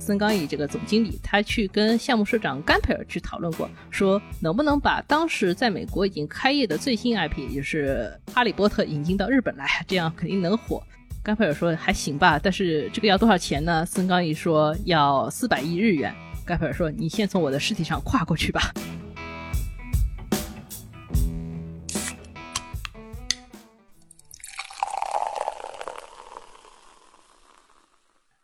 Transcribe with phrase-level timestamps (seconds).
[0.00, 10.82] 孙刚义这个总经理，他去跟项目社长甘培尔去讨论过，说能不能把当时在美国已经开业的最新 IP，也就是《哈利波特》引进到日本来，这样肯定能火。
[11.22, 13.84] 甘培尔说还行吧，但是这个要多少钱呢？
[13.84, 16.12] 孙刚义说要四百亿日元。
[16.46, 18.72] 甘培尔说你先从我的尸体上跨过去吧。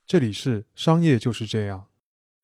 [0.08, 1.88] 这里是商业就是这样。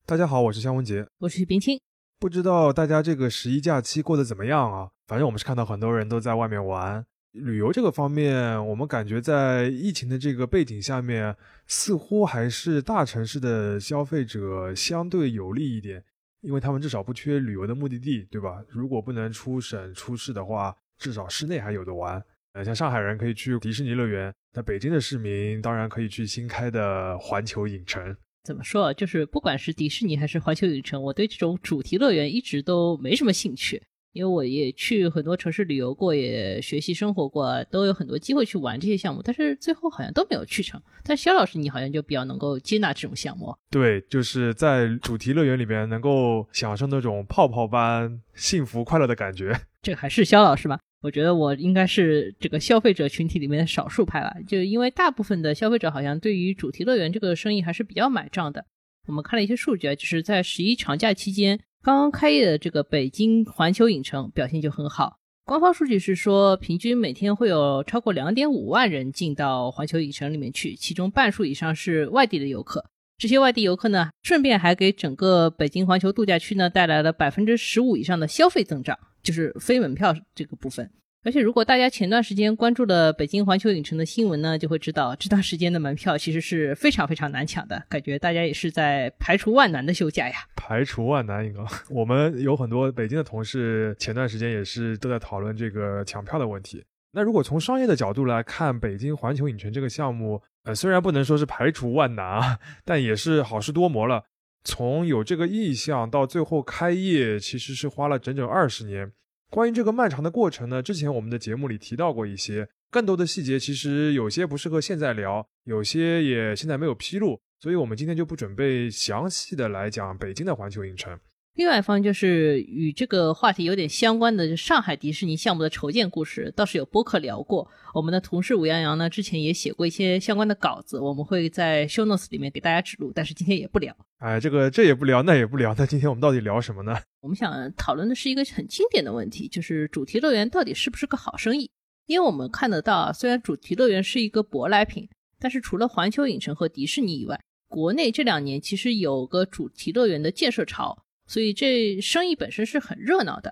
[0.05, 1.79] 大家好，我是肖文杰，我是许冰清。
[2.19, 4.89] 不知道大家这个十一假期过得怎么样啊？
[5.07, 7.05] 反正我们是看到很多人都在外面玩。
[7.31, 16.03] 旅游这个方面，我们感觉在疫情的这个背景下面，似乎还是大城市的消费者相对有利一点，
[16.41, 18.61] 因为他们至少不缺旅游的目的地，对吧？
[18.67, 22.21] 如果不能出省出市的话，至少室内还有的玩。
[22.53, 28.15] 呃，像上海人可以去迪士尼乐园，那北京的市民当然可以去新开的环球影城。
[28.43, 28.93] 怎么说？
[28.93, 33.81] 就是不管是迪士尼还是环球影城，我对这种主题乐园一直都没什么兴趣，
[34.13, 40.81] 因为我也去很多城市旅游过，也学习生活过，都有很多机会去玩这些项目，但是最后好像都没有去成。
[41.03, 43.53] 但肖老师，你好像就比较能够接纳这种项目。
[43.69, 49.53] 对，就是在主题乐园里边能够享受那种泡泡般幸福快乐的感觉。
[49.81, 50.79] 这还是肖老师吗？
[51.01, 58.65] 我觉得我应该是这个消费者群体里面的少数派吧，就因为大部分的消费者好像对于主题乐园这个生意还是比较买账的。
[59.07, 65.17] 我们看了一些数据啊，就是在十一长假期间刚刚开业的这个北京环球影城表现就很好。
[65.43, 72.85] 官方数据是说，平均每天会有超过两点五万人进到环球影城里面去，其中半数以上是外地的游客。
[73.17, 78.97] 这些外地游客呢，顺便还给整个北京环球度假区呢带来了百分之十五以上的消费增长。
[79.21, 80.89] 就是非门票这个部分，
[81.25, 90.35] 而且如果大家前段时间关注了北京环球影城的新闻呢，就会知道这段时间的门票其实是非常非常难抢的，感觉大家也是在排除万难的休假呀。
[90.57, 96.83] 排除万难，应该 我们有很多北京的同事前段时间也是都在讨论这个抢票的问题。
[97.13, 104.25] 那如果从商业的角度来看，北京环球影城这个项目，呃，虽然不能说是排除万难啊， 但也是好事多磨了。
[104.65, 109.11] 从有这个意向到最后开业，其实是花了整整二十年。
[109.53, 121.19] 关于这个漫长的过程呢，之前我们的节目里提到过一些更多的细节，其实有些不适合现在聊，有些也现在没有披露，所以我们今天就不准备详细的来讲北京的环球影城。
[121.55, 127.69] 另外一方就是与这个话题有点相关的，上海迪士尼项目的筹建故事，倒是有播客聊过。
[127.93, 133.11] 我们的同事吴洋洋呢，之前也写过一些相关的稿子，我们会在 show notes 里面给大家指路。
[133.13, 133.95] 但是今天也不聊。
[134.17, 135.75] 哎，这个这也不聊，那也不聊。
[135.77, 136.99] 那今天我们到底聊什么呢？
[137.21, 141.69] 我们想讨论的是一个很经典的问题，就是主题乐园到底是不是个好生意？
[142.07, 145.07] 因为我们看得到，虽然主题乐园是一个舶来品，
[145.39, 150.97] 但是除了环球影城和迪士尼以外，国内这两年其实有个主题乐园的建设潮。
[151.33, 153.51] 所以这生意本身是很热闹的。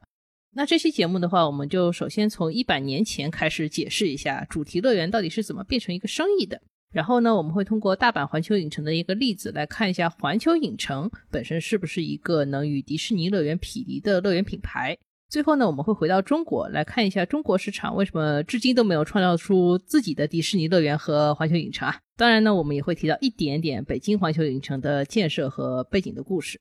[0.54, 6.62] 那这期节目的话，我们就首先从一百年前开始解释一下主题乐园到底是怎么变成一个生意的。
[6.94, 14.96] 然后呢，我们会通过大阪环球影城的一个例子来看一下环球影城本身是不是一个能与迪士尼乐园匹敌的乐园品牌。
[15.28, 21.98] 最后呢，我们会回到中国来看一下中国市场为什么至今都没有创造出自己的迪士尼乐园和环球影城啊。
[22.16, 26.60] 当然呢，我们也会提到一点点北京环球影城的建设和背景的故事。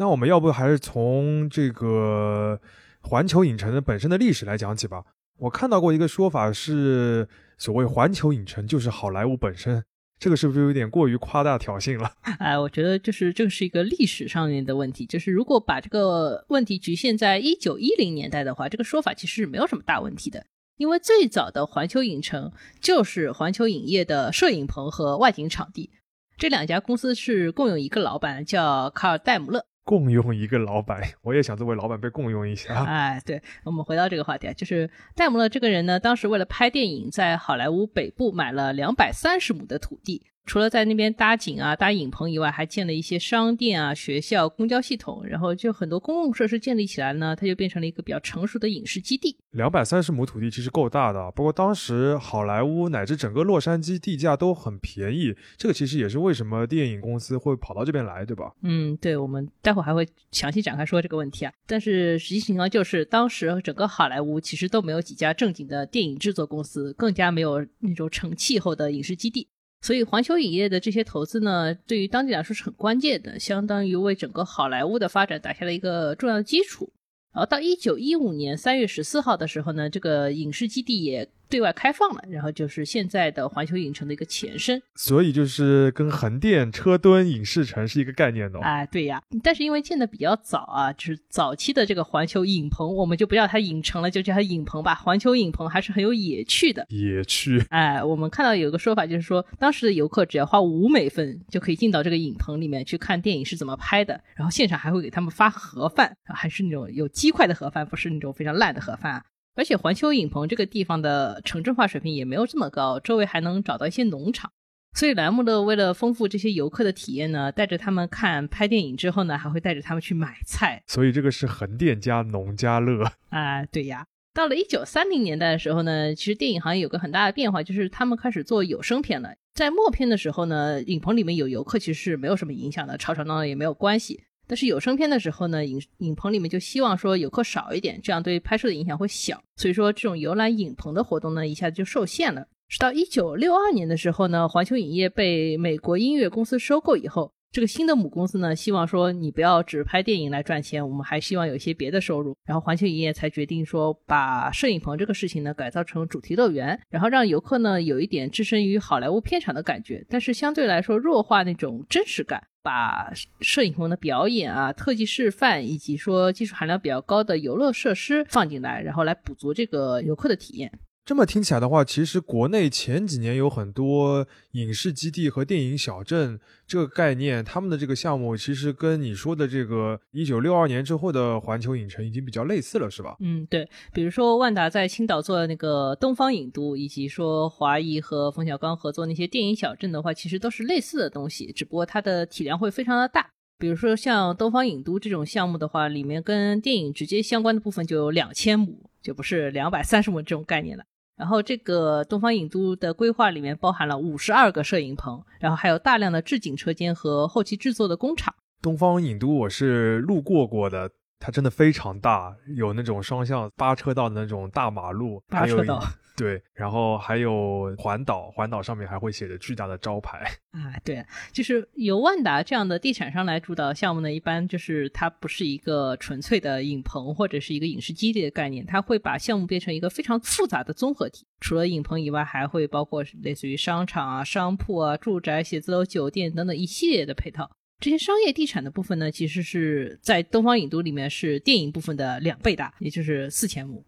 [0.00, 2.58] 那我们要不还是从这个
[3.02, 5.04] 环球影城的本身的历史来讲起吧。
[5.40, 7.28] 我看到过一个说法是，
[7.58, 9.84] 所谓环球影城就是好莱坞本身，
[10.18, 12.10] 这个是不是有点过于夸大挑衅了？
[12.40, 15.04] 哎，我觉得就是这是一个历史上面的问题。
[15.04, 20.46] 就是如果把这个问题局限在一九一零年代的话，这个说法其实是没有什么大问题的。
[20.78, 22.50] 因为最早的环球影城
[22.80, 25.90] 就是环球影业的摄影棚和外景场地，
[26.38, 29.66] 这两家公司是共有一个老板，叫卡尔戴姆勒。
[29.90, 32.84] 共用一个老板， 我也想作为老板被共用一下。
[32.84, 40.29] 哎，对，我们回到这个话题啊，就是戴姆勒这个人呢，当时为了拍电影，在好莱坞北部买了两百三十亩的土地。
[40.46, 49.36] 除了在那边搭景啊、搭影棚以外，还建了一些商店啊、学校、公交系统，然后就很多公共设施建立起来呢，它就变成了一个比较成熟的影视基地。
[49.52, 58.52] 两百三十亩土地其实够大的，不过当时好莱坞乃至整个洛杉矶地价都很便宜，这个其实也是为什么电影公司会跑到这边来，对吧？
[58.62, 61.52] 嗯，对，我们待会儿还会详细展开说这个问题啊。
[61.66, 69.46] 但是实际情况就是，当时整个好莱坞其实都没有几家正经的电影制作公司，更加没有那种成气候的影视基地。
[69.82, 76.92] 所以，环球影业的这些投资呢，对于当地来说是很关键的，相当于为整个好莱坞的发展打下了一个重要的基础。
[77.32, 84.80] 然后到一九一五年三月十四号的时候呢，这个影视基地也对外开放了，然后就是现在的环球影城的一个前身。
[84.94, 88.60] 所以就是跟横店、车墩、影视城是一个概念的。
[88.60, 94.94] 哎，对呀，但是因为建的比较早啊，就是早期的这个环球影棚，我们就不叫它影城了，就叫它影棚吧。
[94.94, 96.86] 环球影棚还是很有野趣的。
[96.88, 97.60] 野趣。
[97.70, 109.24] 哎，我们看到有个说法，就是说当时的游客只要花五美分就可以进到这个影棚里面去看电影是怎么拍的，然后现场还会给他们发盒饭，还是那种有鸡块的盒饭，不是那种非常烂的盒饭。
[109.54, 114.52] 而且环球影棚这个地方的城镇化水平也没有这么高，周围还能找到一些农场。
[114.92, 120.82] 所以莱姆勒为了丰富这些游客的体验呢，带着他们看拍电影之后呢，还会带着他们去买菜。
[120.86, 124.06] 所以这个是横店加农家乐 啊，对呀。
[124.32, 129.34] 到了一九三零年代的时候呢，其实电影行业有个很大的变化，就是他们开始做有声片了。
[129.54, 134.22] 在默片的时候呢，影棚里面有游客其实是没有什么影响的，吵吵闹闹也没有关系。
[134.50, 139.40] 但是有声片的时候呢，影影棚里面就希望说游客少一点，这样对拍摄的影响会小。
[139.54, 142.48] 所以说这种游览影棚的活动呢，一下子就受限了。
[142.68, 152.36] 直到一九六二年的时候呢，环球影业被美国音乐公司收购以后，这个新的母公司呢，希望说你不要只拍电影来赚钱，我们还希望有一些别的收入。
[152.44, 162.44] 然后环球影业才决定说，把摄影棚这个事情呢改造成主题乐园，然后让游客呢有一点置身于好莱坞片场的感觉，但是相对来说弱化那种真实感。
[162.62, 163.10] 把
[163.40, 170.70] 摄影棚的表演啊、特技示范，以及说技术含量比较高的游乐设施放进来，然后来补足这个游客的体验。
[171.04, 176.38] 这么听起来的话，其实国内前几年有很多影视基地和电影小镇
[176.68, 183.16] 这个概念，他们的这个项目其实跟你说的这个一九六二年之后的环球影城已经比较类似了，是吧？
[183.18, 183.68] 嗯，对。
[183.92, 193.28] 比如说万达在青岛做的那个东方影都，以及说华谊和冯小刚合作那些电影小镇的话，其实都是类似的东西，只不过它的体量会非常的大。
[193.58, 200.84] 比如说像东方影都这种项目的话，里面跟电影直接相关的部分就有两千亩，就不是两百三十亩这种概念了。
[201.20, 208.34] 然后这个东方影都的规划里面包含了五十二个摄影棚，然后还有大量的置景车间和后期制作的工厂。
[208.62, 215.78] 东方影都我是路过过的，它真的非常大，有那种双向八车道的那种大马路，八车道。
[216.20, 220.18] 对，然后还有环岛，环岛上面还会写着巨大的招牌
[220.50, 220.76] 啊。
[220.84, 221.02] 对，
[221.32, 231.24] 就是由万达这样的地产商来主导项目呢，一般就是它不是一个纯粹的影棚或者是一个影视基地的概念，它会把项目变成一个非常复杂的综合体。
[231.40, 237.50] 除了影棚以外，还会包括类似于商场啊、商铺啊、住宅、写字楼、酒店等等一系列的配套。
[237.80, 243.82] 这些商业地产的部分呢，其实是在东方影都里面是电影部分的两倍大，也就是四千亩。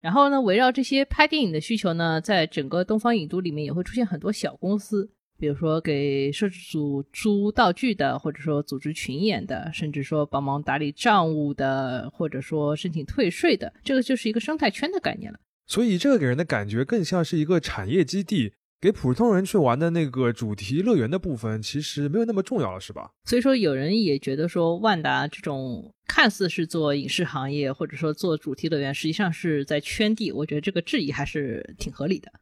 [0.00, 15.38] 然后呢，围绕这些拍电影的需求呢，在整个东方影都里面也会出现很多小公司，比如说给摄制组租道具的，或者说组织群演的，甚至说帮忙打理账务的，或者说申请退税的，这个就是一个生态圈的概念了。
[15.66, 18.54] 所以这个给人的感觉更像是一个产业基地。
[18.80, 23.10] 给普通人去玩的那个主题乐园的部分，其实没有那么重要了，是吧？
[23.24, 30.32] 所以说，有人也觉得说，万达这种看似是做影视行业，或者说做主题乐园，实际上是在圈地。
[30.32, 32.32] 我觉得这个质疑还是挺合理的。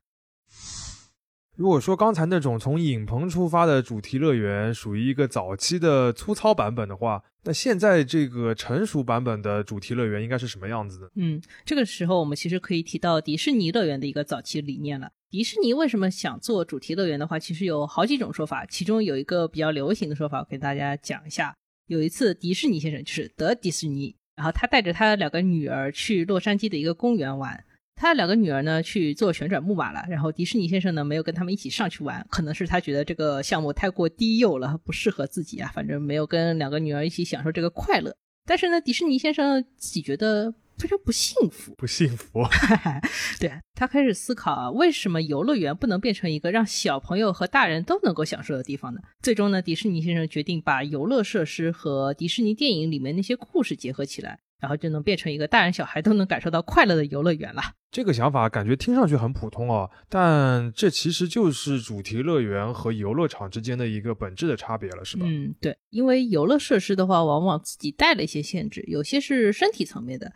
[1.56, 11.10] 如果说刚才那种从影棚出发的主题乐园属于一个早期的粗糙版本的话，那现在这个成熟版本的主题乐园应该是什么样子的？
[11.16, 15.10] 嗯，这个时候我们其实可以提到迪士尼乐园的一个早期理念了。
[15.30, 18.64] 迪士尼为什么想做主题乐园的话，其实有好几种说法。
[18.64, 21.54] 其中有一个比较流行的说法，我给大家讲一下。
[21.86, 27.62] 有一次，迪士尼先生就是德迪士尼，然后他带着他的两个女儿去洛杉矶的一个公园玩。
[27.94, 38.16] 他的两个女儿呢去坐旋转木马了，然后迪士尼先生呢没有跟他们一起上去玩，可能是他觉得这个项目太过低幼了，不适合自己啊，反正没有跟两个女儿一起享受这个快乐。
[38.46, 40.54] 但是呢，迪士尼先生自己觉得。
[40.78, 42.42] 非常不幸福，不幸福。
[43.40, 49.00] 对他开始思考啊，为什么游乐园不能变成一个让小朋友和大人都能够享受的地方呢？
[49.22, 57.62] 最终呢，迪士尼先生决定把游乐设施和迪士尼电影里面那些故事结合起来，然后就能变成一个大人小孩都能感受到快乐的游乐园了。
[57.90, 65.24] 这个想法感觉听上去很普通哦，但这其实就是主题乐园和游乐场之间的一个本质的差别了，是吧？
[65.26, 70.30] 嗯，对，因为游乐设施的话，往往自己带了一些限制，有些是身体层面的。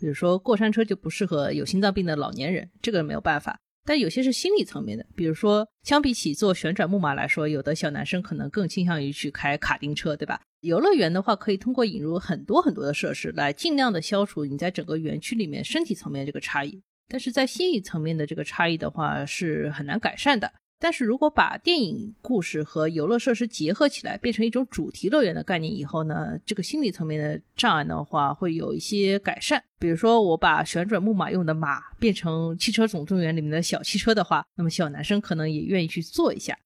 [0.00, 3.58] 比如说过山车就不适合有心脏病的老年人，这个没有办法。
[3.84, 10.40] 但有些是心理层面的，比如说相比起坐旋转木马来说，有的小男生可能更倾向于去开卡丁车，对吧？
[10.60, 16.82] 游乐园的话，可以通过引入很多很多的设施，来尽量的消除你在整个园区里面身体层面这个差异。
[17.08, 20.52] 但是在心理层面的这个差异的话，是很难改善的。
[20.80, 29.62] 但是如果把电影故事和游乐设施结合起来，变成一种主题乐园的概念以后呢，这个心理层面的障碍的话会有一些改善。
[29.80, 36.56] 比如说，我把旋转木马用的马变成《汽车总动员》里面的小汽车的话，那么小男生可能也愿意去坐一下。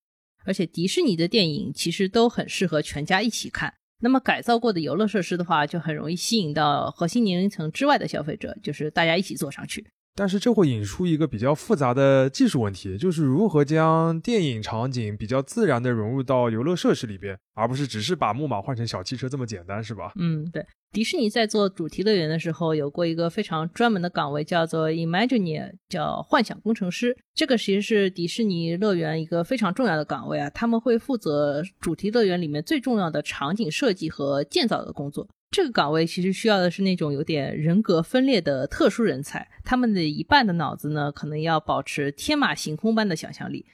[0.44, 3.72] 而且迪士尼的电影其实都很适合全家一起看。
[4.00, 9.86] 那么改造过的游乐设施的话，就很容易吸引到核心年龄层之外的消费者，就是大家一起坐上去。
[10.14, 20.12] 但是这会引出一个比较复杂的技术问题，就是如何将电影场景比较自然的融入到游乐设施里边，而不是只是把木马换成小汽车这么简单，是吧？
[20.16, 20.64] 嗯，对。
[20.92, 27.16] 迪士尼在做主题乐园的时候，有过一个非常专门的岗位，叫做 Imagineer，叫幻想工程师。
[27.34, 35.26] 这个其实是迪士尼乐园一个非常重要的岗位啊，他们会负责主题乐园里面最重要的场景设计和建造的工作。
[35.52, 43.66] 这个岗位其实需要的是那种有点人格分裂的特殊人才，他们的一半的脑子呢，可能要保持天马行空般的想象力，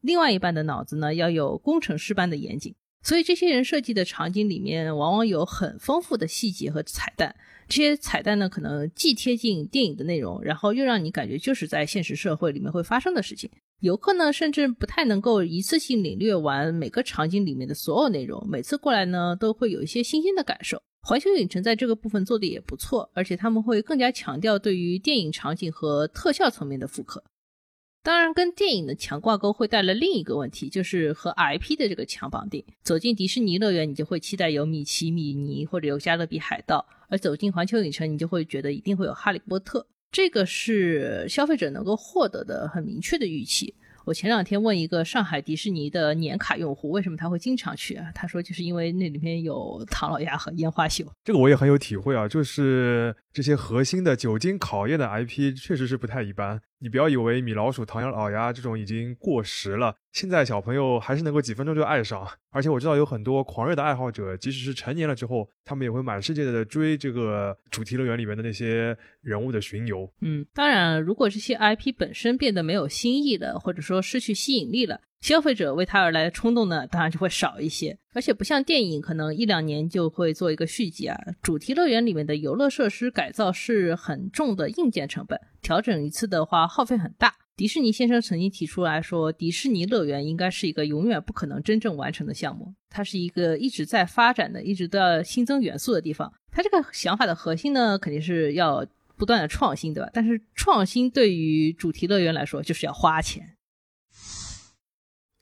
[0.00, 2.74] 另外一半的脑子呢，要有工程师般的严谨。
[3.02, 7.36] 所以这些人设计的场景里面，往往有很丰富的细节和彩蛋。
[7.68, 13.50] 这些彩蛋呢，可能既贴近电影的内容，然后又让你感觉就是在现实社会里面会发生的事情。
[13.80, 20.80] 游客呢，甚至不太能够一次性领略完每个场景里面的所有内容，每次过来呢，都会有一些新鲜的感受。
[21.08, 27.22] 环球影城在这个部分做的也不错，而且他们会更加强调对于电影场景和特效层面的复刻。
[28.02, 32.64] 当然，跟电影的强挂钩会带来另一个问题，就是和 IP 的这个强绑定。
[32.82, 39.86] 走进迪士尼乐园，你就会期待有米奇、米妮或者有加勒比海盗；而走进环球影城，你就会觉得一定会有哈利波特。
[40.10, 43.72] 这个是消费者能够获得的很明确的预期。
[44.06, 48.06] 我前两天问一个上海迪士尼的年卡用户，为什么他会经常去啊？
[48.14, 51.04] 他说就是因为那里面有唐老鸭和烟花秀。
[51.24, 56.60] 这个我也很有体会啊，就是这些核心的久经考验的 IP 确实是不太一般。
[56.78, 62.28] 你不要以为米老鼠、唐老鸭这种已经过时了，现在小朋友还是能够几分钟就爱上。
[62.50, 70.10] 而且我知道有很多狂热的爱好者，即使是成年了之后，他们也会满世界的追这个主题乐园里面的那些人物的巡游。
[70.20, 75.00] 嗯，当然，如果这些 IP 本身变得没有新意了，或者说失去吸引力了。
[75.26, 81.18] 消费者为它而来的冲动呢，当然就会少一些，而且不像电影，可能一两年就会做一个续集啊。
[81.42, 87.34] 主题乐园里面的游乐设施改造是很重的硬件成本，调整一次的话耗费很大。
[87.56, 96.32] 迪士尼先生曾经提出来说，迪士尼乐园应该是一个永远不可能真正完成的项目，它是一个一直在发展的、一直都要新增元素的地方。
[96.52, 100.08] 他这个想法的核心呢，肯定是要不断的创新，对吧？
[100.14, 103.55] 但是创新对于主题乐园来说，就是要花钱。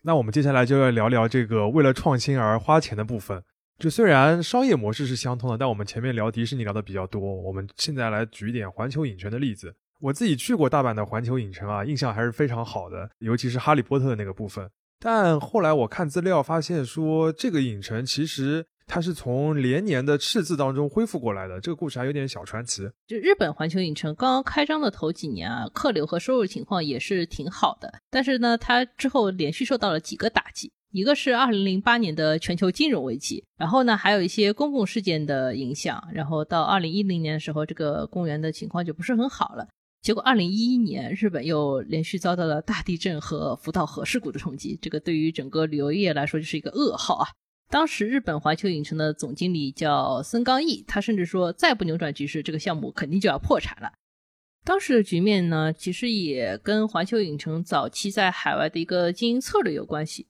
[0.06, 3.42] 那我们接下来就要聊聊这个为了创新而花钱的部分。
[3.78, 9.74] 就虽然商业模式是相通的，但我们前面聊迪士尼聊的比较多，我们现在来举一点环球影城的例子。
[10.00, 14.70] 我自己去过大阪的环球影城啊，印象还是非常好的，尤其是哈利波特的那个部分。
[15.00, 18.66] 但后来我看资料发现说，这个影城其实。
[18.86, 22.82] 它是从连年的赤字当中恢复过来的，这个故事还有点小传奇。
[23.06, 27.92] 就日本环球影城刚刚开张的头几年啊，客流和收入情况也是挺好的。
[28.10, 39.66] 但是呢，它之后连续受到了几个打击，一个是2008年的全球金融危机，然后呢，还有一些公共事件的影响，然后到2010年的时候，这个公园的情况就不是很好了。
[40.02, 47.26] 结果2011年，日本又连续遭到了大地震和福岛核事故的冲击，这个对于整个旅游业来说就是一个噩耗啊。
[47.70, 53.92] 当时日本环球影城的总经理叫森冈义，他甚至说再不扭转局势，这个项目肯定就要破产了。
[54.64, 60.26] 当时的局面呢，其实也跟环球影城早期在海外的一个经营策略有关系。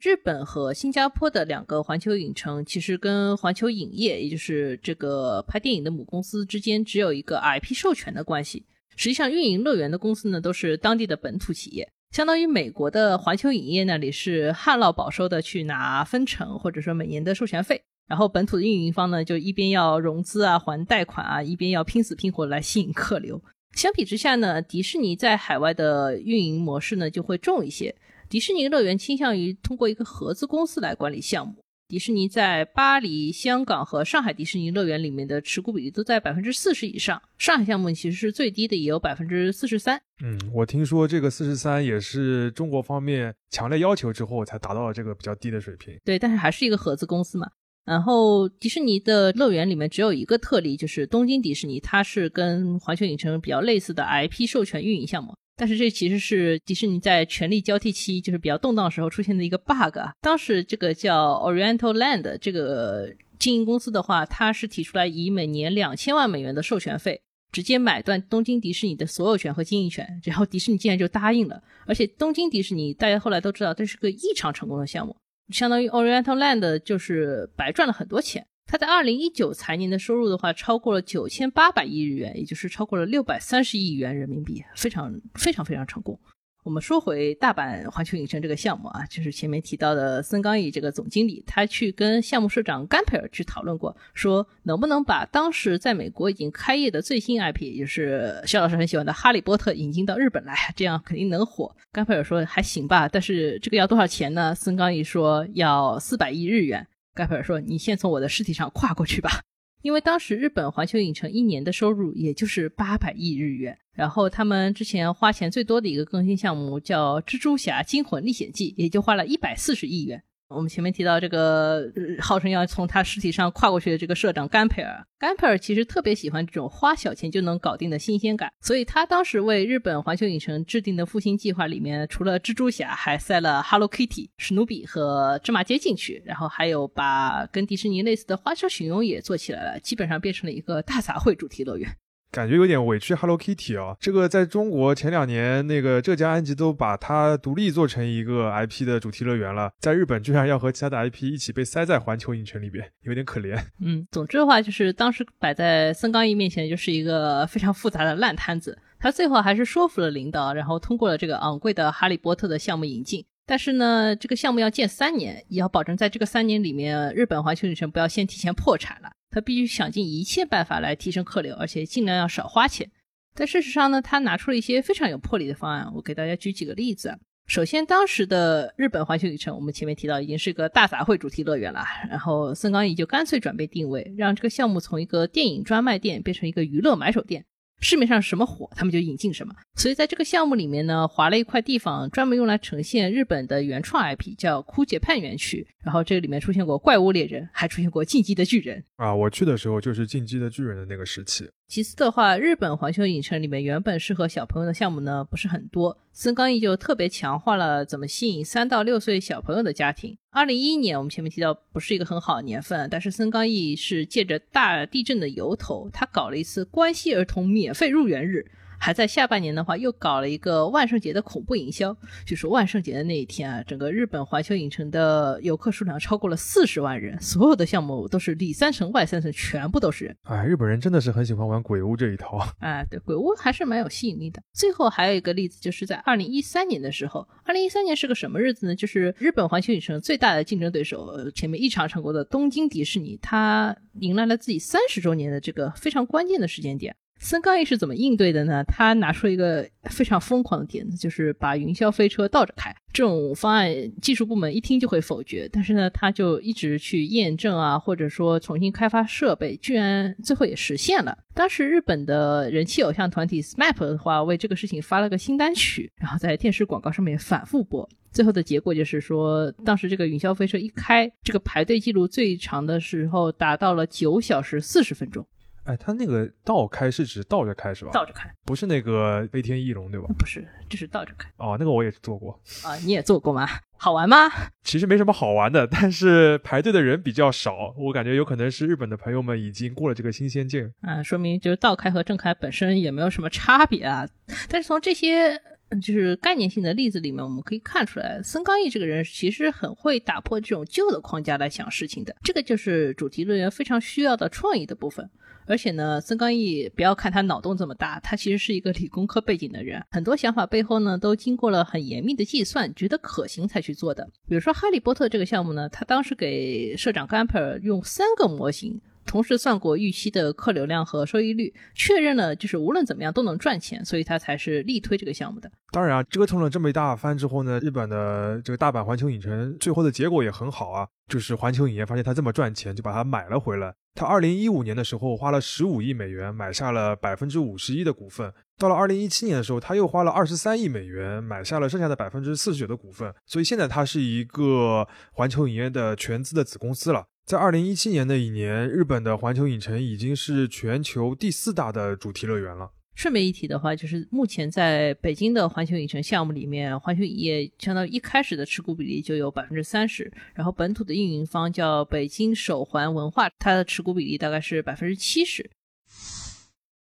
[0.00, 8.66] 日本和新加坡的两个环球影城，其实跟环球影业，也就是这个拍电影的母公司之间，只有一个 IP 授权的关系。
[8.94, 11.90] 实际上，运营乐园的公司呢，都是当地的本土企业。
[12.10, 23.40] 相当于美国的环球影业那里是旱涝保收的去拿分成或者说每年的授权费，然后本土的运营方呢就一边要融资啊还贷款啊，一边要拼死拼活来吸引客流。
[23.74, 27.94] 相比之下呢，迪士尼在海外的运营模式呢就会重一些，
[28.28, 31.62] 迪士尼乐园倾向于通过一个合资公司来管理项目。
[31.88, 37.22] 迪士尼在巴黎、香港和上海迪士尼乐园里面的持股比例都在百分之四十以上。
[37.38, 39.98] 上海项目其实是最低的，也有百分之四十三。
[40.22, 45.98] 嗯，我听说这个四十三也是中国方面强烈要求之后才达到了这个比较低的水平。
[46.04, 47.48] 对，但是还是一个合资公司嘛。
[47.86, 55.34] 然后迪士尼的乐园里面只有一个特例，就是东京迪士尼，它是跟环球影城比较类似的 IP 授权运营项目。
[55.58, 59.98] 但是这其实是迪士尼在权力交替期，就是比较动荡时候出现的一个 bug。
[60.20, 71.60] 当时这个叫 Oriental Land 这个经营公司的话，它是提出来以每年两千万美元的授权费，直接买断东京迪士尼的所有权和经营权，然后迪士尼竟然就答应了。
[71.86, 75.16] 而且东京迪士尼大家后来都知道，这是个异常成功的项目，
[75.50, 78.46] 相当于 Oriental Land 就是白赚了很多钱。
[78.68, 86.20] 他在二零一九财年的收入的话，超过了九千八百亿日元，也就是超过了六百三十亿元人民币，非常非常非常成功。
[86.64, 101.74] 我们说回大阪环球影城这个项目啊，就是前面提到的森冈义这个总经理，他去跟项目社长甘培尔去讨论过，说能不能把当时在美国已经开业的最新 IP，也就是肖老师很喜欢的《哈利波特》引进到日本来，这样肯定能火。
[101.90, 104.54] 甘培尔说还行吧，但是这个要多少钱呢？
[104.54, 106.86] 森冈义说要四百亿日元。
[107.18, 109.42] 盖普尔说：“你先从我的尸体上跨过去吧，
[109.82, 113.76] 因为当时日本环球影城一年的收入也就是八百亿日元。
[113.92, 141.88] 然后他们之前花钱最多的一个更新项目叫《蜘蛛侠惊魂历险记》，也就花了一百四十亿元。”我们前面提到这个号称要从他尸体上跨过去的这个社长甘培尔，甘培尔其实特别喜欢这种花小钱就能搞定的新鲜感，所以他当时为日本环球影城制定的复兴计划里面，除了蜘蛛侠，还塞了 Hello Kitty、史努比和芝麻街进去，然后还有把跟迪士尼类似的花车巡游也做起来了，基本上变成了一个大杂烩主题乐园。
[142.30, 143.96] 感觉有点委屈 Hello Kitty 啊！
[143.98, 153.58] 这个在中国前两年那个浙江安吉都把它独立做成一个 IP 的主题乐园了，在日本居然要和其他的 IP 一起被塞在环球影城里边，有点可怜。
[153.80, 163.24] 嗯，总之的话就是当时摆在森冈义面前就是一个非常复杂的烂摊子，他最后还是说服了领导，然后通过了这个昂贵的哈利波特的项目引进。
[163.48, 169.10] 但是呢，这个项目要建三年，也要保证在这个三年里面，日本环球影城不要先提前破产了。
[169.30, 172.90] 他必须想尽一切办法来提升客流，而且尽量要少花钱。
[173.34, 175.90] 但事实上呢，他拿出了一些非常有魄力的方案。
[175.94, 177.18] 我给大家举几个例子。
[177.46, 181.82] 首先，当时的日本环球影城，我们前面提到已经是个大杂烩主题乐园了。
[182.10, 187.46] 然后森冈义就干脆转变定位，让这个项目从一个电影专卖店变成一个娱乐买手店。
[187.80, 189.54] 市面上什么火，他们就引进什么。
[189.74, 195.66] 所以在这个项目里面呢，划了一块地方，专门用来呈现日本的原创 IP，叫枯竭盼园区。
[195.84, 199.14] 然后这里面出现过怪物猎人，还出现过进击的巨人啊！
[199.14, 201.48] 我去的时候就是进击的巨人的那个时期。
[201.68, 210.16] 其次的话，日本环球影城里面原本适合小朋友的项目呢不是很多，森冈义就特别强化了怎么吸引三到六岁小朋友的家庭。
[210.30, 218.50] 二零一一年我们前面提到不是一个很好的年份，但是森冈义是借着大地震的由头，他搞了一次关西儿童免费入园日。
[218.78, 221.96] 还在下半年的话，又搞了一个万圣节的恐怖营销。
[222.24, 230.16] 就是万圣节的那一天啊，整个日本环球影城的游客数量超过了四十万人，所有的项目都是里三层外三层，全部都是人。
[230.22, 232.38] 哎，日本人真的是很喜欢玩鬼屋这一套。
[232.60, 234.42] 哎，对，鬼屋还是蛮有吸引力的。
[234.52, 238.74] 最后还有一个例子，就是在二零一三年的时候，二零一三年是个什么日子呢？
[238.74, 246.94] 就是日本环球影城最大的竞争对手，前面异常成功的东京迪士尼，它迎来了自己三十周年的这个非常关键的时间点。
[247.18, 248.62] 森冈义是怎么应对的呢？
[248.64, 252.74] 他拿出一个非常疯狂的点子，就是把云霄飞车倒着开。
[252.92, 261.16] 这种方案技术部门一听就会否决，但是呢，他就一直去验证啊，或者说重新开发设备，居然最后也实现了。
[261.34, 267.88] 当时日本的人气偶像团体 SMAP 的话，为这个事情发了个新单曲，然后在电视广告上面反复播。
[268.10, 275.24] 最后的结果就是说，当时这个云霄飞车一开，这个排队记录最长的时候达到了九小时四十分钟。
[275.68, 277.90] 哎，他那个倒开是指倒着开是吧？
[277.92, 280.08] 倒着开，不是那个飞天翼龙对吧？
[280.18, 281.28] 不是，这是倒着开。
[281.36, 283.46] 哦，那个我也做过啊，你也做过吗？
[283.76, 284.16] 好玩吗？
[284.64, 290.72] 其实没什么好玩的，但是排队的人比较少，我感觉有可能是日本的朋友们已经过了这个新鲜劲。
[290.80, 294.08] 啊，说明就是倒开和正开本身也没有什么差别啊。
[294.48, 295.38] 但是从这些
[295.82, 302.16] 就是概念性的例子里面，我们可以看出来，森冈义这个人其实很会打破这种旧的框架来想事情的。
[302.22, 305.08] 这个就是主题乐园非常需要的创意的部分。
[305.46, 314.06] 而且呢，森冈义不要看他脑洞这么大，他其实是一个理工科背景的人，很多想法背后呢都经过了很严密的计算，觉得可行才去做的。
[314.28, 318.78] 比如说《哈利波特》这个项目呢，他当时给社长甘培尔用三个模型，
[319.08, 325.50] 同时算过预期的客流量和收益率，确认了就是无论怎么样都能赚钱，所以他才是力推这个项目的。
[325.72, 333.74] 当然啊，折腾了这么一大番之后呢，日本的这个大阪环球影城最后的结果也很好啊，就是环球影业发现它这么赚钱，就把它买了回来。
[333.94, 347.06] 他二零一五年的时候花了十五亿美元买下了百分之五十一的股份，到了二零一七年的时候，他又花了二十三亿美元买下了剩下的百分之四十九的股份，所以现在它是一个环球影业的全资的子公司了。
[347.28, 352.70] 在二零一七年那一年，日本的环球影城已经是全球第四大的主题乐园了。
[352.94, 365.50] 顺便一提的话，就是目前在北京的环球影城项目里面，环球影业相当于一开始的持股比例就有百分之三十，然后本土的运营方叫北京首环文化，它的持股比例大概是百分之七十。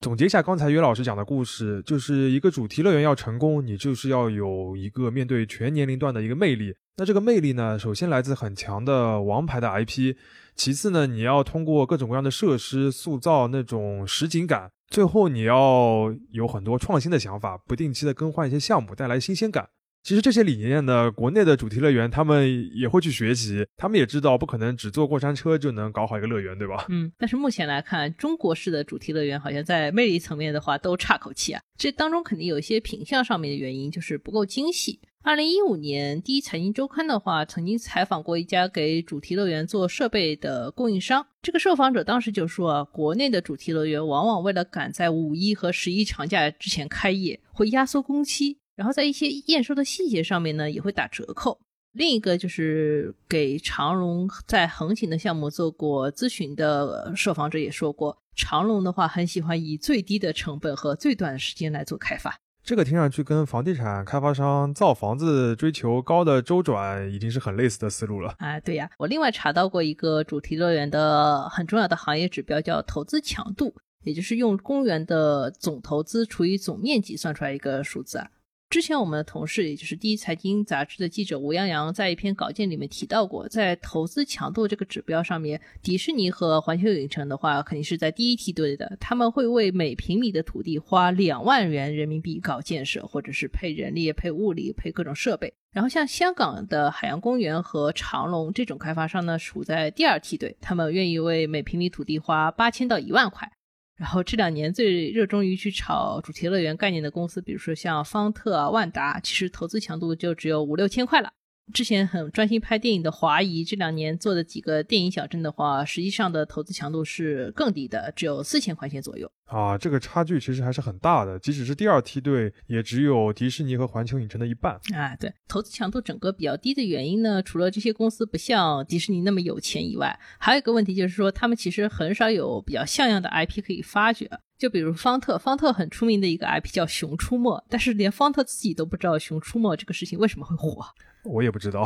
[0.01, 6.75] 总结一下刚才约老师讲的故事，就是一个主题乐园要成功，你就是要有一个面对全年龄段的一个魅力。
[6.97, 10.15] 那这个魅力呢，首先来自很强的王牌的 IP，
[10.55, 19.71] 其次呢，你要通过各种各样的设施塑造那种实景感，最后你要有很多创新的想法，不定期的更换一些项目，带来新鲜感。
[20.05, 26.85] 其实这些理念呢，国内的主题乐园他们也会去学习，他们也知道不可能只坐过山车就能搞好一个乐园，对吧？
[26.93, 31.63] 嗯，但是目前来看，中国式的主题乐园好像在魅力层面的话都差口气啊。
[31.79, 35.01] 这当中肯定有一些品相上面的原因，就是不够精细。
[35.23, 48.59] 二零一五年，第一财经周刊的话曾经采访过一家给主题乐园做设备的供应商，这个受访者当时就说啊，国内的主题乐园往往为了赶在五一和十一长假之前开业，会压缩工期。
[48.77, 51.59] 然后在一些验收的细节上面呢，也会打折扣。
[51.93, 62.37] 另一个就是给长荣在横琴的项目做过咨询的受访者也说过，长荣的话很喜欢以最低的成本和最短的时间来做开发。
[62.65, 68.35] 这个听上去跟房地产开发商造房子追求高的周转已经是很类似的思路了。
[68.39, 78.31] 啊，对呀，我另外查到过一个主题乐园的很重要的行业指标，叫投资强度，也就是用公园的总投资除以总面积算出来一个数字啊。
[78.75, 88.97] 之前我们的同事，也就是第一财经杂志的记者吴洋洋，在一篇稿件里面提到过，在投资强度这个指标上面，迪士尼和环球影城的话，肯定是在第一梯队的。
[88.99, 95.55] 他们会为每平米的土地花两万元人民币搞建设，或者是配人力、配物力、配各种设备。
[95.71, 103.53] 然后像香港的海洋公园和长隆这种开发商呢，处在第二梯队，他们愿意为每平米土地花八千到一万块。
[103.97, 111.33] 然后这两年最热衷于去炒主题乐园概念的公司，比如说像方特啊、万达，其实投资强度就只有五六千块了。
[111.73, 119.31] 之前很专心拍电影的华谊，这两年做的几个电影小镇的话，实际上的投资强度是更低的，只有四千块钱左右。
[119.47, 124.75] 啊，这个差距其实还是很大的，即使是第二梯队，也只有迪士尼和环球影城的一半。
[124.95, 134.31] 啊，对，投资强度整个比较低的原因呢，除了这些公司不像迪士尼那么有钱以外，还有一个问题就是说，他们其实很少有比较像样的 IP 可以发掘。
[134.57, 140.85] 就比如方特，方特很出名的一个 IP 叫《熊出没》，但是连方特自己都不知道《熊出没》这个事情为什么会火。
[141.25, 141.85] 我也不知道，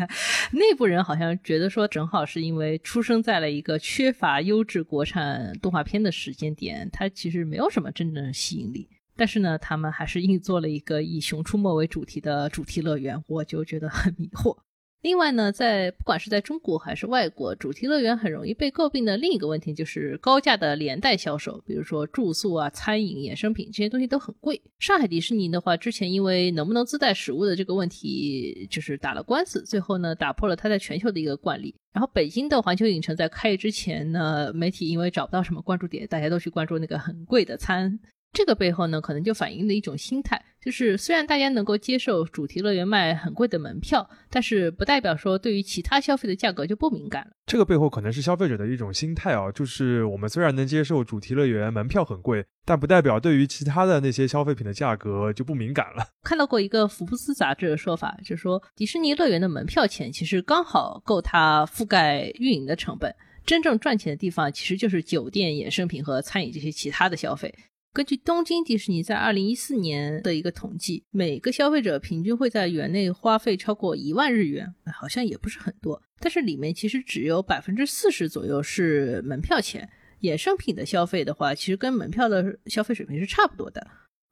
[0.52, 8.88] 内部人好像觉得说，正好是因为出生在了一个缺乏优质国产动画片的时间点，它其实没有什么真正的吸引力。
[9.14, 14.56] 但是呢，他们还是硬做了一个以《熊出没》为主题的主题乐园，我就觉得很迷惑。
[15.00, 24.60] 另外呢，在不管是在中国还是外国，主题乐园很容易被诟病的另一个问题就是高价的连带销售，比如说住宿啊、餐饮、衍生品这些东西都很贵。
[24.80, 31.72] 上海迪士尼的话，之前因为能不能自带食物的这个问题，就是打了官司，最后呢打破了它在全球的一个惯例。
[31.92, 38.00] 然后北京的环球影城在开业之前呢，媒体因为找不到什么关注点，大家都去关注那个很贵的餐。
[38.32, 47.32] 这个背后呢，可能就反映了一种心态，就是虽然大家能够接受主题乐园卖很贵的门票，但是不代表说对于其他消费的价格就不敏感了。
[47.46, 56.06] 这个背后可能是消费者的一种心态啊，就是我们虽然能接受主题乐园门票很贵，但不代表对于其他的那些消费品的价格就不敏感了。
[56.22, 63.12] 看到过一个福布斯杂志的说法，就是说迪士尼乐园的门票钱其实刚好够它覆盖运营的成本，
[63.46, 67.52] 真正赚钱的地方其实就是酒店、衍生品和餐饮这些其他的消费。
[67.92, 76.00] 根据东京迪士尼在二零一四年的一个统计，每个消费者平均会在园内花费超过一万日元，好像也不是很多。
[76.20, 79.88] 但是里面其实只有百分之四十左右是门票钱，
[80.20, 83.84] 衍生品的消费的话，其实跟门票的消费水平是差不多的。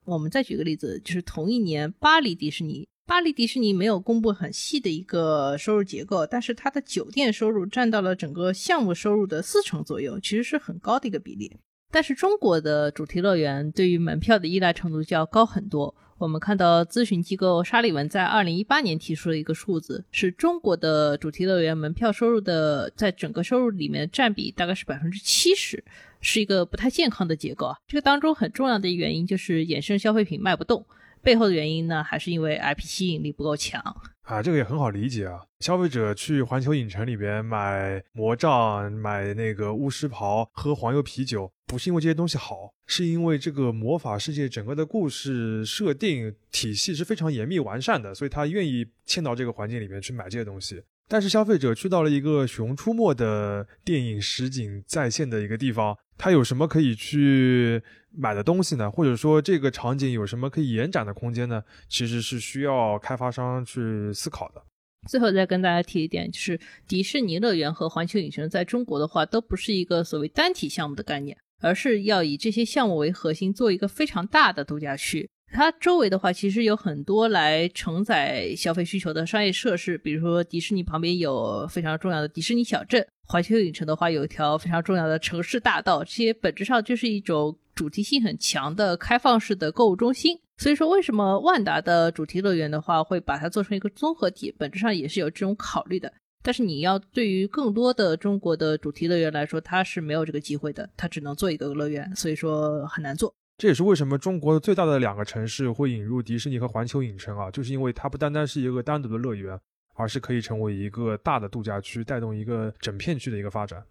[0.05, 11.57] 我们再举个例子，就是同一年巴黎迪士尼，巴黎迪士尼没有公布很细的一个收入结构，但是它的酒店收入占到了整个项目收入的四成左右，其实是很高的一个比例。
[11.97, 15.95] 但是中国的主题乐园对于门票的依赖程度就要高很多。
[16.19, 25.83] 我们看到咨询机构沙利文在二零一八年提出了一个数字，是中国的主题乐园门票收入的在整个收入里面占比大概是百分之七十，
[26.21, 27.79] 是一个不太健康的结构啊。
[27.89, 30.85] 这个当中很重要的一原因就是衍生消费品卖不动。
[31.23, 33.83] 背后的原因呢，还是因为 IP 吸引力不够强
[34.27, 35.41] 啊，这个也很好理解啊。
[35.61, 50.83] 消费者去环球影城里边买魔杖、买那个巫师袍、喝黄油啤酒，不是因为这些东西好，是因为这个魔法世界整个的故事设定体系是非常严密完善的，所以他愿意嵌到这个环境里面去买这些东西。
[51.09, 57.81] 但是消费者去到了一个《熊出没》的电影实景再现的一个地方，他有什么可以去？
[58.17, 61.63] 买的东西呢，或者说这个场景有什么可以延展的空间呢？
[61.89, 64.63] 其实是需要开发商去思考的。
[65.09, 75.29] 最后再跟大家提一点，就是迪士尼乐园和环球影城在中国的话，都不是一个所谓单体项目的概念，而是要以这些项目为核心，做一个非常大的度假区。
[75.53, 90.37] 它周围的话，其实有很多来承载消费需求的商业设施，比如说迪士尼旁边有非常重要的迪士尼小镇，环球影城的话有一条非常重要的城市大道，这些本质上就是一种主题性很强的开放式的购物中心。
[90.59, 96.13] 所以说，为什么万达的主题乐园的话会把它做成一个综合体，本质上也是有这种考虑的。
[96.43, 103.35] 但是你要对于更多的中国的主题乐园来说，它是没有这个机会的，它只能做一个乐园，所以说很难做。
[103.59, 109.59] 这也是为什么中国最大的两个城市会引入迪士尼和环球影城啊，就是因为它不单单是一个单独的乐园，
[109.95, 113.83] 而是可以成为一个大的度假区，带动一个整片区的一个发展。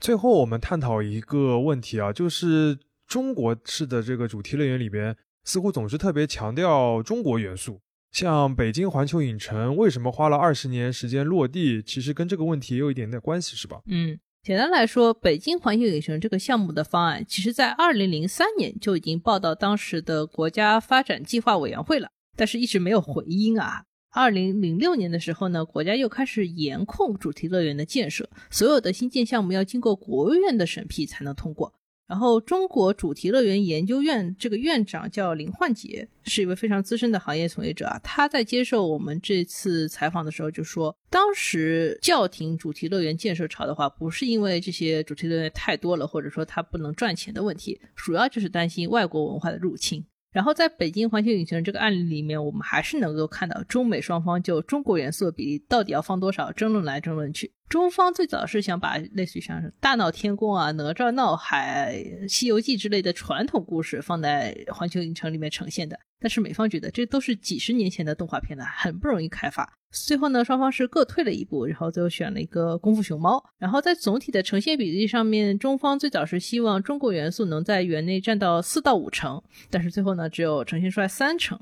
[0.00, 2.78] 最后，我们探讨一个问题啊，就是。
[3.08, 7.80] 中国式的这个主题乐园里边，似乎总是特别强调中国元素。
[8.12, 13.80] 像北京环球影城为什么花了二十年时间落地，其实跟这个问题也有一点点关系，是吧？
[13.86, 23.84] 嗯，简单来说，北京环球影城这个项目的方案，其实在二零零三年就已经报到当时的国家发展计划委员会了，但是一直没有回音啊。
[24.10, 31.74] 二零零六年的时候呢，国家又开始严控主题乐园的建设，所有的新建项目要经过国务院的审批才能通过。
[32.06, 38.00] 然后，中国主题乐园研究院这个院长叫林焕杰，是一位非常资深的行业从业者啊。
[38.02, 50.02] 他在接受我们这次采访的时候就说，当时叫停主题乐园建设潮的话，不是因为这些主题乐园太多了，或者说它不能赚钱的问题，主要就是担心外国文化的入侵。
[50.38, 57.52] 然后，在北京环球影城这个案例里面，我们还是能够看到中美双方就中国元素的比例到底要放多少争论来争论去。
[57.68, 69.77] 中方最早是想把类似于像大闹天宫啊、哪吒闹海、西游记之类的传统故事放在环球影城里面呈现的，但是美方觉得这都是几十年前的动画片了，很不容易开发。
[69.90, 73.42] 最后呢，双方是各退了一步，然后最后选了一个功夫熊猫。
[73.58, 81.58] 然后在总体的呈现比例上面，中方最早是希望中国元素能在园内占到四到五成，但是最后呢，只有呈现出来三成。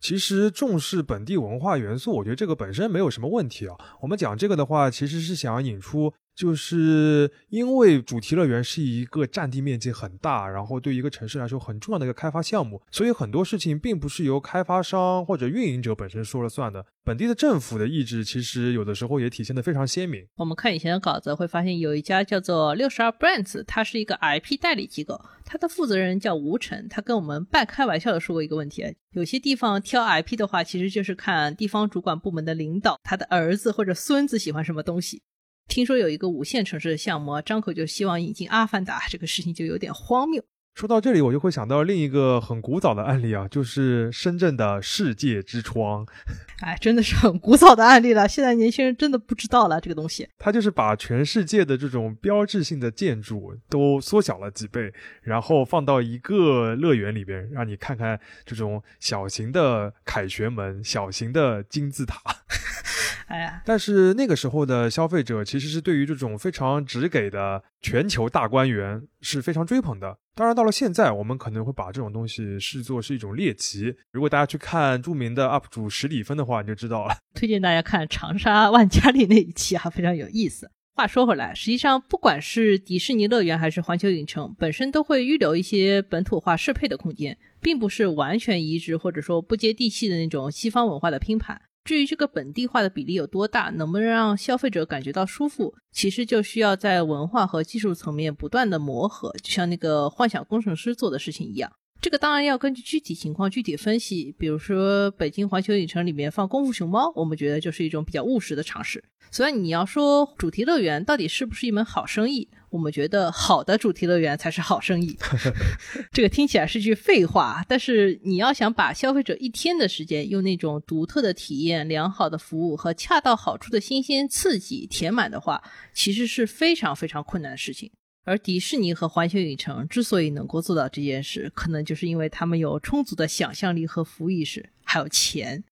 [0.00, 3.74] 其实重视本地文化元素，我觉得这个本身没有什么问题啊。
[4.02, 6.12] 我们讲这个的话，其实是想引出。
[6.34, 16.84] 就是因为主题乐园是一个占地面积很大，然后对一个城市来说很重要的一个开发项目，所以很多事情并不是由开发商或者运营者本身说了算的。
[17.04, 20.26] 本地的政府的意志其实有的时候也体现的非常鲜明。
[20.36, 35.20] 我们看以前的稿子会发现，有一家叫做六十二 Brands，它是一个 IP 代理机构，它的负责人叫吴晨，他跟我们半开玩笑的说过一个问题：有些地方挑 IP 的话，其实就是看地方主管部门的领导他的儿子或者孙子喜欢什么东西。
[35.68, 40.42] 听说有一个五线城市的项目，张口就希望引进《阿凡达》，这个事情就有点荒谬。
[40.74, 46.04] 说到这里，我就会想到另一个很古早的案例啊，就是深圳的世界之窗。
[46.62, 50.28] 哎，真的是很古早的案例了，现在年轻人真的不知道了这个东西。
[50.36, 62.20] 它就是把全世界的这种标志性的建筑都缩小了几倍，然后放到一个乐园里边，让你看看这种小型的凯旋门、小型的金字塔。
[63.26, 70.18] 哎呀，但是那个时候的消费者其实是对于这种非常直给的全球大观园是非常追捧的。
[70.34, 73.94] 当然，到了现在，我们可能会把这种东西视作是一种猎奇。
[74.10, 77.14] 如果大家去看著名的 UP 主史里芬的话，你就知道了。
[77.34, 80.70] 推荐大家看长沙万家丽那一期啊，非常有意思。
[80.96, 91.60] 话说回来，实际上不管是迪士尼乐园还是环球影城，本身都会预留一些本土化适配的空间，并不是完全移植或者说不接地气的那种西方文化的拼盘。
[91.84, 101.70] 至于这个本地化的比例有多大，能不能让消费者感觉到舒服，其实就需要在文化和技术层面不断的磨合，就像那个幻想工程师做的事情一样。
[102.00, 104.34] 这个当然要根据具体情况具体分析。
[104.38, 109.04] 比如说北京环球影城里面放功夫熊猫，我们觉得就是一种比较务实的尝试。
[109.30, 112.48] 所以你要说主题乐园到底是不是一门好生意？
[112.74, 115.16] 我们觉得好的主题乐园才是好生意，
[116.10, 127.92] 这个听起来是句废话，但是你要想把消费者一天的时间用那种独特的体验、良好的服务和恰到好处的新鲜刺激填满的话，其实是非常非常困难的事情。
[128.24, 135.62] 而迪士尼和环球影城之所以能够做到这件事，可能就是因为他们有充足的想象力和服务意识，还有钱。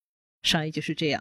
[0.45, 1.21] 商业就是这样。